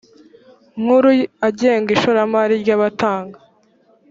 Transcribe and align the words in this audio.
nkuru 0.81 1.09
agenga 1.47 1.89
ishoramari 1.95 2.53
ry 2.63 2.69
abatanga 2.75 3.37